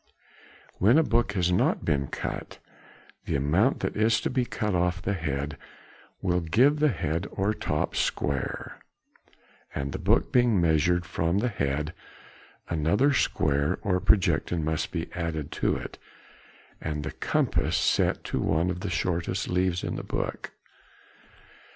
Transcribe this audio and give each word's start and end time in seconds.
When 0.79 0.97
a 0.97 1.03
book 1.03 1.33
has 1.33 1.51
not 1.51 1.85
been 1.85 2.07
cut, 2.07 2.57
the 3.25 3.35
amount 3.35 3.81
that 3.81 3.95
is 3.95 4.19
to 4.21 4.31
be 4.31 4.45
cut 4.45 4.73
off 4.73 4.99
the 4.99 5.13
head 5.13 5.59
will 6.23 6.39
give 6.39 6.79
the 6.79 6.87
head 6.89 7.27
or 7.29 7.53
top 7.53 7.95
square, 7.95 8.79
and 9.75 9.91
the 9.91 9.99
book 9.99 10.31
being 10.31 10.59
measured 10.59 11.05
from 11.05 11.37
the 11.37 11.49
head, 11.49 11.93
another 12.67 13.13
square 13.13 13.77
or 13.83 13.99
projection 13.99 14.65
must 14.65 14.91
be 14.91 15.07
added 15.13 15.51
to 15.61 15.75
it, 15.75 15.99
and 16.81 17.03
the 17.03 17.11
compass 17.11 17.77
set 17.77 18.23
to 18.23 18.39
one 18.39 18.71
of 18.71 18.79
the 18.79 18.89
shortest 18.89 19.49
leaves 19.49 19.83
in 19.83 19.97
the 19.97 20.03
book. 20.03 20.49